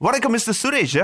வணக்கம் 0.00 0.32
mister 0.32 0.56
Suresh. 0.60 0.94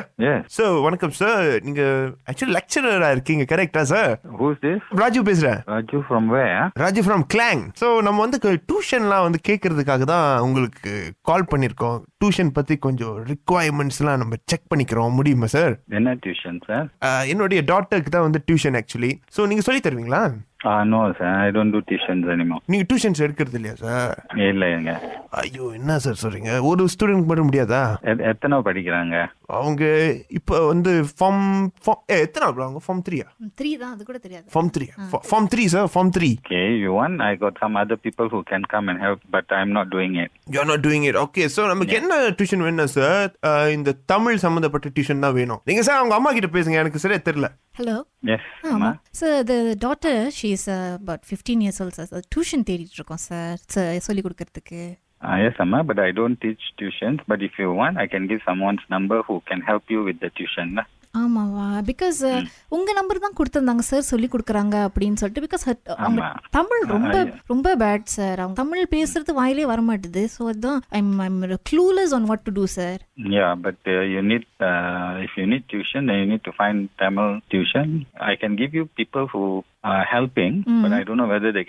sir 0.48 0.76
வணக்கம் 0.84 1.12
sir 1.18 1.48
நீங்க 1.62 1.82
ஆக்சுவலி 2.30 2.54
லெக்சரரா 2.56 3.08
இருக்கீங்க 3.10 3.44
கரெக்டா 3.50 3.82
சார் 3.82 4.12
Who's 4.38 4.56
this? 4.62 4.78
ராஜு 5.00 5.20
பேசுறேன். 5.22 5.58
Raju 5.66 5.98
from 6.08 6.24
where? 6.34 6.62
Raju 6.82 7.02
from 7.06 7.24
Klang 7.34 7.62
so 7.80 7.88
நம்ம 8.00 8.24
வந்து 8.26 8.38
டியூஷன்லாம் 8.70 9.26
வந்து 9.26 9.40
கேட்கறதுக்காக 9.48 10.06
தான் 10.12 10.40
உங்களுக்கு 10.40 10.92
கால் 11.22 11.48
பண்ணியிருக்கோம் 11.52 11.98
டியூஷன் 12.20 12.52
பத்தி 12.52 12.76
கொஞ்சம் 12.78 13.14
ரிக்குவயர்மெண்ட்ஸ்லாம் 13.30 14.20
நம்ம 14.22 14.40
செக் 14.44 14.68
பண்ணிக்கிறோம். 14.72 15.12
முடியுமா 15.18 15.50
சார் 15.56 15.74
என்ன 15.98 16.16
டியூஷன் 16.24 16.60
சார் 16.68 16.88
என்னுடைய 17.26 17.62
டாட்டருக்கு 17.72 18.14
தான் 18.16 18.26
வந்து 18.28 18.42
டியூஷன் 18.48 18.78
ஆக்சுவலி 18.82 19.12
ஸோ 19.36 19.46
நீங்க 19.46 19.64
சொல்லி 19.68 19.80
தருவீங்களா? 19.80 20.22
No 20.60 21.14
sir 21.18 21.38
I 21.38 21.48
don't 21.48 21.70
do 21.70 21.80
tuitions 21.90 22.26
anymore. 22.34 22.60
நீங்க 22.66 22.84
டியூஷன்ஸ் 22.92 23.22
எடுக்கிறது 23.24 23.54
இல்லையா 23.54 23.74
சார் 23.74 24.24
இல்லைங்க. 24.34 24.92
ஐயோ 25.30 25.70
என்ன 25.74 25.98
சார் 25.98 26.18
சொல்றீங்க? 26.22 26.60
ஒரு 26.60 26.88
ஸ்டூடெண்ட் 26.92 27.24
மட்டும் 27.24 27.50
முடியாதா? 27.50 27.96
எத்- 28.02 28.20
எத்தனை 28.20 28.58
படிக்கிறாங்க. 28.58 29.26
அவங்க 29.46 29.82
இப்போ 30.28 30.66
வந்து 30.66 31.04
ஃபார்ம் 31.20 31.66
எத்தனை 32.06 32.48
அவங்க? 32.48 32.80
ஃபார்ம் 32.86 33.02
த்ரீயா 33.08 33.26
த்ரீ 33.60 33.78
தான். 33.78 33.92
அது 33.92 34.04
கூட 34.04 34.18
தெரியாது. 34.18 34.44
Form 34.54 34.70
three 34.78 34.86
form 35.30 35.48
three 35.54 35.64
sir 35.64 35.90
form 35.94 36.10
three 36.18 36.30
Okay, 36.46 36.66
you 36.84 36.92
want? 37.00 37.18
I 37.28 37.36
got 37.36 37.54
some 37.60 37.76
other 37.82 37.98
people 38.06 38.28
who 38.28 38.40
can 38.50 38.62
come 38.74 38.88
and 38.88 39.00
help, 39.00 39.20
but 39.32 39.46
I'm 39.48 39.72
not 39.72 39.88
doing 39.96 40.24
it. 40.24 40.30
You're 40.50 40.64
not 40.64 40.86
doing 40.86 41.02
it 41.02 41.16
okay 41.16 41.48
so 41.56 41.66
நமக்கு 41.66 41.94
என்ன 41.94 42.28
tuition 42.38 42.64
வேணும் 42.68 42.86
sir 42.86 43.30
இந்த 43.70 43.94
தமிழ் 44.06 44.36
சம்மந்தப்பட்ட 44.36 44.88
tuition 44.88 45.18
தான் 45.18 45.32
வேணும். 45.32 45.60
நீங்க 45.64 45.82
sir 45.82 45.96
அவங்க 45.96 46.14
அம்மா 46.14 46.32
கிட்ட 46.32 46.58
பேசுங்க. 46.58 46.72
எனக்கு 46.72 46.98
சரியா 46.98 47.20
தெரியல. 47.20 47.48
ஹலோ 47.78 47.94
Yes, 48.25 48.43
ஆமா 48.71 48.79
ma. 48.85 48.91
Sir 49.19 49.37
the 49.43 49.55
daughter 49.85 50.19
she 50.37 50.49
is 50.57 50.67
about 50.77 51.23
fifteen 51.29 51.63
years 51.65 51.79
old 51.83 51.97
sir 52.01 52.25
tuition 52.35 52.65
தேடிட்டு 52.69 52.97
இருக்கோம் 52.99 53.23
சார் 53.29 53.55
சார் 53.75 54.03
சொல்லி 54.09 54.23
கொடுக்கறதுக்கு 54.27 54.81
Uh, 55.21 55.35
yes, 55.37 55.55
Amma, 55.59 55.79
but 55.83 55.99
I 55.99 56.11
don't 56.11 56.37
teach 56.41 56.61
tuitions. 56.79 57.19
But 57.27 57.41
if 57.43 57.59
you 57.59 57.71
want, 57.73 57.95
I 57.95 58.07
can 58.07 58.23
give 58.25 58.39
someone's 58.43 58.85
number 58.89 59.21
who 59.21 59.35
can 59.49 59.61
help 59.61 59.83
you 59.87 60.03
with 60.03 60.19
the 60.19 60.29
tuition. 60.31 60.69
ஆமாவா 61.16 61.66
because 61.86 62.20
உங்க 62.68 62.90
number 62.92 63.18
தான் 63.18 63.36
கொடுத்துருந்தாங்க 63.38 63.84
sir 63.86 64.08
சொல்லி 64.10 64.28
கொடுக்குறாங்க 64.28 64.76
அப்படின்னு 64.86 65.14
சொல்லிட்டு 65.14 65.44
பிகாஸ் 65.46 65.64
அவங்க. 65.98 66.22
தமிழ் 66.50 66.82
ரொம்ப. 66.88 67.14
ரொம்ப 67.46 67.76
பேட் 67.76 68.06
சார் 68.14 68.40
அவங்க 68.40 68.56
தமிழ் 68.56 68.90
பேசுறது 68.90 69.32
வாயிலே 69.32 69.66
வர 69.66 69.82
மாட்டுது 69.82 70.24
ஸோ 70.34 70.42
அதுதான் 70.46 70.80
I'm 70.92 71.12
I'm 71.18 71.38
clueless 71.70 72.14
on 72.14 72.28
what 72.30 72.44
to 72.44 72.52
do 72.52 72.66
sir 72.76 73.00
Yeah, 73.36 73.54
but 73.56 73.78
uh, 73.86 74.02
you 74.06 74.22
need, 74.22 74.44
uh, 74.62 75.12
if 75.18 75.32
you 75.36 75.46
need 75.46 75.62
tuition, 75.68 76.06
then 76.06 76.18
you 76.18 76.26
need 76.26 76.42
to 76.44 76.52
find 76.52 76.78
Tamil 76.98 77.30
tuition. 77.50 77.86
I 78.22 78.36
can 78.36 78.54
give 78.54 78.74
you 78.74 78.84
people 78.96 79.26
who 79.26 79.42
are 79.84 80.04
helping, 80.06 80.54
but 80.82 80.92
I 80.92 81.02
don't 81.02 81.16
know 81.16 81.26
whether 81.26 81.50
they 81.50 81.64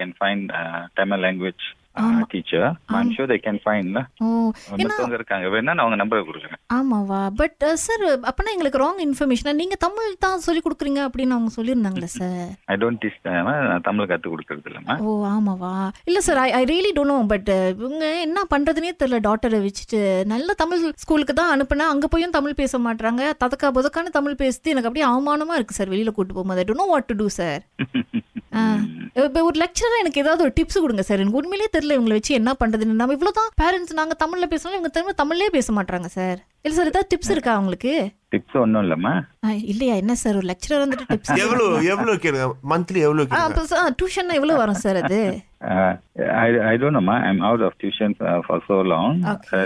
uh, 1.97 2.23
uh, 2.89 3.03
sure 3.15 3.27
they 3.27 3.39
can 3.39 3.57
find. 3.59 3.87
lah. 3.93 4.03
ஓ 4.21 4.27
மத்தவங்க 4.79 5.15
இருக்காங்க 5.15 5.47
வேணா 5.47 5.71
நான் 5.71 5.83
அவங்க 5.83 5.97
நம்பரை 6.01 6.21
கொடுக்குறேன். 6.23 6.61
ஆமாவா? 6.73 7.19
But 7.35 7.63
sir 7.77 8.03
அப்பனா 8.29 8.53
எங்களுக்கு 8.55 8.81
ராங் 8.83 9.01
இன்ஃபர்மேஷனா 9.05 9.53
நீங்க 9.55 9.75
தமிழ் 9.75 10.09
தான் 10.19 10.39
சொல்லி 10.39 10.61
கொடுக்குறீங்க 10.61 11.01
அப்படின்னு 11.07 11.35
அவங்க 11.37 11.51
சொல்லியிருந்தாங்களே 11.57 12.09
sir 12.17 12.49
I 12.65 12.77
don't 12.77 13.01
teach 13.03 13.19
Tamil 13.83 14.09
கொடுக்கறது 14.27 15.05
ஓ 15.05 15.13
ஆமாவா? 15.33 15.73
இல்ல 16.05 16.21
sir 16.21 16.37
I 16.37 16.49
I 16.51 16.63
really 16.65 16.91
don't 16.97 17.13
know 17.13 17.19
but 17.27 17.51
இவங்க 17.75 18.05
என்ன 18.19 18.45
பண்றதுனே 18.53 18.91
தெரியல 19.01 19.19
டாட்டரை 19.27 19.59
வச்சுட்டு. 19.65 20.01
நல்ல 20.25 20.53
தமிழ் 20.53 20.83
ஸ்கூலுக்கு 21.03 21.33
தான் 21.33 21.53
அனுப்புனா 21.55 21.87
அங்க 21.93 22.07
போயும் 22.07 22.35
தமிழ் 22.37 22.59
பேச 22.61 22.79
மாட்டாங்க 22.79 23.23
ததக்கா 23.43 23.69
புதக்கான 23.77 24.13
தமிழ் 24.17 24.39
பேசுறது 24.41 24.73
எனக்கு 24.73 24.89
அப்படியே 24.89 25.07
அவமானமா 25.11 25.57
இருக்கு 25.59 25.77
சார் 25.79 25.91
வெளியில 25.93 26.11
கூட்டு 26.11 26.33
போகும்போது. 26.33 26.61
I 26.61 26.67
don't 26.69 26.83
know 26.83 26.89
what 26.93 27.09
to 27.11 27.15
do 27.15 27.27
sir 27.39 27.61
இப்போ 29.19 29.39
ஒரு 29.43 29.57
லெக்சரர் 29.59 29.99
எனக்கு 29.99 30.21
ஏதாவது 30.21 30.43
ஒரு 30.43 30.53
டிப்ஸ் 30.55 30.81
கொடுங்க 30.81 31.01
சார் 31.01 31.19
எனக்கு 31.19 31.39
உண்மையிலேயே 31.41 31.69
தெரியல 31.73 31.95
இவங்களை 31.97 32.15
வச்சு 32.17 32.33
என்ன 32.33 32.51
பண்றதுன்னு. 32.59 32.99
நம்ம 33.01 33.13
இவ்வளவுதான் 33.13 33.49
பேரண்ட்ஸ் 33.61 33.93
நாங்க 33.93 34.15
தமிழ்ல 34.23 34.47
பேசணும் 34.51 34.75
இவங்க 34.77 34.87
திரும்ப 34.87 35.15
தமிழ்லயே 35.23 35.49
பேச 35.49 35.73
மாட்டாங்க 35.73 36.05
சார் 36.17 36.39
இல்ல 36.63 36.75
சார் 36.75 36.85
ஏதாவது 36.85 37.09
டிப்ஸ் 37.13 37.31
இருக்கா 37.31 37.51
அவங்களுக்கு? 37.53 37.93
டிப்ஸ் 38.31 38.57
ஒன்றும் 38.61 38.83
இல்லைம்மா. 38.83 39.13
இல்லையா? 39.71 39.95
என்ன 39.95 40.15
சார் 40.15 40.35
ஒரு 40.35 40.47
லெக்சரர் 40.47 40.83
வந்துட்டு 40.83 41.09
டிப்ஸ் 41.11 41.41
எவ்வளோ 41.43 41.65
எவ்வளோ 41.93 42.15
கேளுங்க? 42.23 42.47
மந்த்லி 42.71 43.01
எவ்வளோ 43.07 43.25
கேளுங்க? 43.25 43.89
டியூஷன் 43.99 44.35
எவ்வளவு 44.37 44.61
வரும் 44.63 44.81
சார் 44.85 44.99
அது? 45.03 45.19
I 46.37 46.47
I 46.69 46.73
don't 46.77 46.97
நோம்மா 46.97 47.15
I'm 47.27 47.41
out 47.47 47.63
of 47.67 47.77
tuition 47.81 48.13
for 48.45 48.63
so 48.67 48.77
long 48.91 49.19
Okay. 49.33 49.61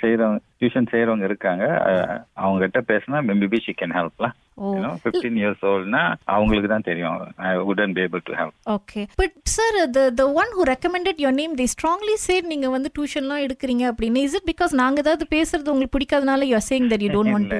செய்கிறவங்க 0.00 0.38
டியூஷன் 0.60 0.88
செய்கிறவங்க 0.92 1.24
இருக்காங்க. 1.28 1.64
Uh, 1.90 2.16
அவங்க 2.40 2.58
கிட்ட 2.64 2.80
பேசினா 2.90 3.20
மேபி 3.28 3.58
ஷி 3.66 3.72
கேன் 3.74 3.94
ஹெல்ப்லாம் 3.98 4.34
ஓ. 4.58 4.70
ஃபிஃப்டீன் 5.02 5.38
இயர்ஸ் 5.40 5.62
ஓல்ட்னா 5.68 6.02
அவங்களுக்கு 6.32 6.70
தான் 6.72 6.86
தெரியும். 6.88 7.14
I 7.40 7.52
wouldn't 7.70 7.94
be 7.96 8.02
able 8.06 8.22
to 8.26 8.34
help 8.40 8.56
okay 8.74 9.02
but 9.20 9.36
sir 9.54 9.78
the 9.96 10.02
the 10.18 10.26
one 10.42 10.52
who 10.56 10.64
recommended 10.70 11.20
your 11.24 11.36
name 11.38 11.54
the 11.60 11.66
strongly 11.74 12.16
said 12.26 12.50
நீங்க 12.52 12.68
வந்து 12.76 12.90
டியூஷன்லாம் 12.96 13.44
எடுக்கிறீங்க 13.46 13.86
அப்படின்னு. 13.92 14.24
இஸ் 14.26 14.36
இட் 14.38 14.48
பிகாஸ் 14.52 14.74
நாங்க 14.82 15.00
ஏதாவது 15.06 15.26
பேசுறது 15.34 15.72
உங்களுக்கு 15.74 15.96
பிடிக்காதனால 15.96 16.48
you 16.50 16.56
are 16.60 16.68
saying 16.70 16.90
that 16.92 17.04
you 17.06 17.10
don't 17.16 17.34
want 17.36 17.56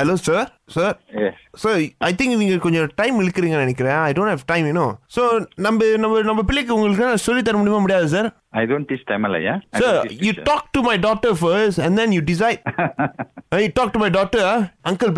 hello 0.00 0.16
sir 0.28 0.46
sir 0.68 0.94
sir 1.54 1.76
I 2.00 2.10
think 2.14 2.38
நீங்க 2.38 2.56
கொஞ்சம் 2.58 2.88
டைம் 2.96 3.20
இழுக்கிறீங்கன்னு 3.20 3.64
நினைக்கிறேன் 3.66 4.00
ஐ 4.00 4.12
டோன்ட் 4.12 4.32
ஹேவ் 4.32 4.44
டைம் 4.46 4.66
இன்னும் 4.66 4.94
ஸோ 5.16 5.22
நம்ம 5.58 5.88
நம்ம 5.96 6.22
நம்ம 6.22 6.42
பிள்ளைக்கு 6.42 6.74
உங்களுக்கு 6.74 7.24
சொல்லி 7.26 7.42
தர 7.42 7.56
முடியுமா 7.56 7.80
முடியாது 7.80 8.08
sir 8.08 8.28
I 8.54 8.64
don't 8.66 8.88
teach 8.90 9.06
Tamil 9.06 9.36
ஐயா 9.40 9.54
sir 9.80 10.00
you 10.20 10.32
talk 10.42 10.66
to 10.72 10.82
my 10.82 10.96
daughter 11.06 11.36
first 11.40 11.80
and 11.80 11.98
then 12.00 12.14
you 12.16 12.22
decide 12.32 12.60
you 13.58 13.68
talk 13.74 13.94
to 13.96 14.02
my 14.04 14.10
daughter 14.18 14.50
uncle 14.82 15.12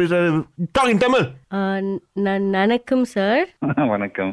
talk 0.72 0.92
in 0.94 1.04
Tamil 1.06 1.26
நான் 2.26 2.48
வணக்கம் 2.56 3.06
சார் 3.14 3.44
வணக்கம் 3.94 4.32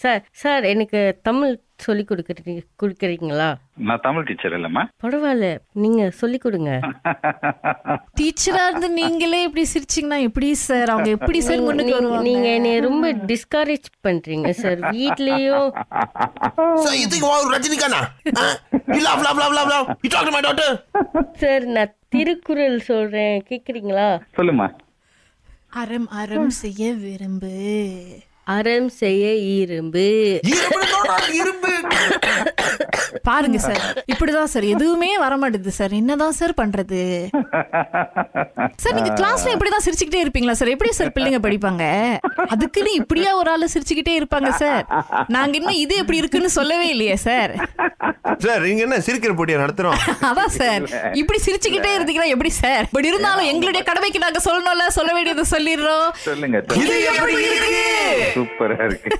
சார் 0.00 0.22
சார் 0.34 0.64
எனக்கு 0.64 1.00
தமிழ் 1.22 1.54
சொல்லி 1.76 2.04
கொடுக்குறீங்க 2.08 2.60
கொடுக்குறீங்களா? 2.82 3.54
நான் 3.76 3.98
தமிழ் 4.02 4.22
டீச்சர் 4.22 4.52
இல்லைம்மா. 4.52 4.84
பரவாயில்ல. 5.02 5.58
நீங்க 5.72 6.10
சொல்லி 6.10 6.38
கொடுங்க. 6.38 6.80
டீச்சரா 8.20 8.66
இருந்து 8.68 8.90
நீங்களே 8.90 9.42
இப்படி 9.42 9.66
சிரிச்சீங்கன்னா 9.74 10.20
எப்படி 10.20 10.54
சார்? 10.54 10.88
அவங்க 10.88 11.10
எப்படி 11.10 11.40
சார் 11.40 11.60
முன்னுக்கு 11.60 11.84
நீங்க- 11.84 11.98
வருவாங்க? 11.98 12.28
நீங்க 12.28 12.48
என்னை 12.48 12.80
ரொம்ப 12.80 13.12
டிஸ்கரேஜ் 13.12 13.90
பண்றீங்க 14.06 14.50
சார். 14.50 14.78
வீட்லயும் 14.78 15.70
sir 16.74 16.94
you 16.94 17.06
think 17.06 17.30
wow 17.30 17.54
ரஜினிகானா 17.54 18.02
love 18.86 19.22
love 19.22 19.38
love 19.38 19.52
love 19.52 19.68
love 19.68 19.86
you 19.88 20.08
talk 20.08 20.24
to 20.24 20.30
my 20.30 20.40
daughter 20.40 20.84
sir 21.34 21.64
நான் 21.64 21.94
திருக்குறள் 22.08 22.80
சொல்றேன். 22.80 23.42
கேக்குறீங்களா? 23.48 24.20
சொல்லுமா 24.36 24.74
அறம் 25.68 26.08
அறம் 26.08 26.50
செய்ய 26.50 26.92
விரும்பு. 26.92 27.50
அறம் 28.46 28.88
செய்ய 28.88 29.34
இரும்பு. 29.34 30.40
இரும்பு. 31.32 31.72
பாருங்க 33.28 33.58
சார் 33.66 33.82
இப்படிதான் 34.12 34.50
சார் 34.54 34.66
எதுவுமே 34.74 35.10
வர 35.24 35.34
மாட்டேது 35.42 35.72
சார். 35.78 35.92
என்னதான் 36.00 36.36
சார் 36.38 36.52
பண்றது? 36.60 37.00
சார் 38.82 38.96
நீங்க 38.98 39.12
கிளாஸ்ல 39.20 39.54
இப்படிதான் 39.54 39.84
சிரிச்சுக்கிட்டே 39.86 40.22
இருப்பீங்களா 40.24 40.56
சார்? 40.60 40.72
எப்படி 40.74 40.92
சார் 40.98 41.14
பிள்ளைங்க 41.16 41.40
படிப்பாங்க? 41.46 41.84
அதுக்குன்னு 42.54 42.92
இப்படியா 43.00 43.32
ஒரு 43.40 43.50
ஆளு 43.54 43.68
சிரிச்சுக்கிட்டே 43.74 44.14
இருப்பாங்க 44.20 44.50
சார். 44.62 44.84
நாங்க 45.36 45.56
இன்னும் 45.60 45.80
இது 45.84 45.96
எப்படி 46.02 46.20
இருக்குன்னு 46.22 46.50
சொல்லவே 46.58 46.88
இல்லையே 46.94 47.16
சார். 47.26 47.54
சார் 48.44 48.64
நீங்க 48.66 48.82
என்ன 48.86 48.96
சிரிக்கிற 49.06 49.32
போட்டியா 49.38 49.62
நடத்துறோம்? 49.64 50.00
அதான் 50.30 50.54
சார் 50.60 50.84
இப்படி 51.20 51.38
சிரிச்சுக்கிட்டே 51.46 51.92
இருந்தீங்கன்னா 51.96 52.32
எப்படி 52.34 52.52
சார்? 52.62 52.86
பட் 52.94 53.08
இருந்தாலும் 53.10 53.50
எங்களுடைய 53.52 53.82
கடமைக்கு 53.90 54.24
நாங்க 54.26 54.42
சொல்லணும்ல 54.48 54.86
சொல்ல 54.98 55.12
வேண்டியதை 55.16 55.44
சொல்லிடுறோம். 55.54 56.08
சொல்லுங்க. 56.28 56.58
இது 56.82 56.96
எப்படி 57.12 57.34
இருக்கு? 57.50 57.84
சூப்பரா 58.36 58.78
இருக்கு. 58.88 59.12